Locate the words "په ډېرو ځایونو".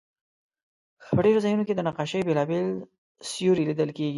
1.15-1.63